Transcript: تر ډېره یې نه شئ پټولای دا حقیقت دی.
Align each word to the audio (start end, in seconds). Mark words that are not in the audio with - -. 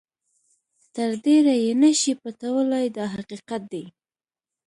تر 0.95 1.09
ډېره 1.25 1.53
یې 1.63 1.71
نه 1.81 1.91
شئ 1.99 2.13
پټولای 2.21 2.85
دا 2.97 3.05
حقیقت 3.15 3.61
دی. 3.71 3.83